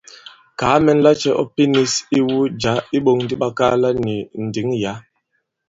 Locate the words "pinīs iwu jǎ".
1.55-2.73